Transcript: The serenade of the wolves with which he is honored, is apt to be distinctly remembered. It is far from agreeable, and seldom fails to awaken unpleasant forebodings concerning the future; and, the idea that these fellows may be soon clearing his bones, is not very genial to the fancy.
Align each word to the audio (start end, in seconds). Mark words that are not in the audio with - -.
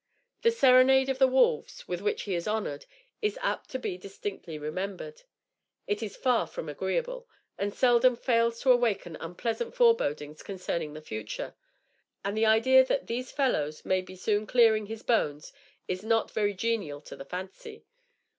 The 0.41 0.49
serenade 0.49 1.09
of 1.09 1.19
the 1.19 1.27
wolves 1.27 1.87
with 1.87 2.01
which 2.01 2.23
he 2.23 2.33
is 2.33 2.47
honored, 2.47 2.87
is 3.21 3.37
apt 3.39 3.69
to 3.69 3.77
be 3.77 3.99
distinctly 3.99 4.57
remembered. 4.57 5.21
It 5.85 6.01
is 6.01 6.15
far 6.15 6.47
from 6.47 6.67
agreeable, 6.69 7.29
and 7.55 7.71
seldom 7.71 8.15
fails 8.15 8.59
to 8.61 8.71
awaken 8.71 9.15
unpleasant 9.19 9.75
forebodings 9.75 10.41
concerning 10.41 10.93
the 10.93 11.03
future; 11.03 11.53
and, 12.25 12.35
the 12.35 12.47
idea 12.47 12.83
that 12.83 13.05
these 13.05 13.31
fellows 13.31 13.85
may 13.85 14.01
be 14.01 14.15
soon 14.15 14.47
clearing 14.47 14.87
his 14.87 15.03
bones, 15.03 15.53
is 15.87 16.01
not 16.03 16.31
very 16.31 16.55
genial 16.55 16.99
to 17.01 17.15
the 17.15 17.23
fancy. 17.23 17.85